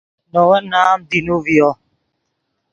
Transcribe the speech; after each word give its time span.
نے 0.31 0.41
ون 0.47 0.63
نام 0.71 0.99
دینو 1.09 1.37
ڤیو 1.45 1.69